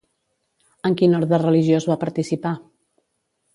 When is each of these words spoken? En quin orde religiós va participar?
En 0.89 0.97
quin 1.01 1.13
orde 1.17 1.39
religiós 1.45 1.89
va 1.93 1.99
participar? 2.07 2.57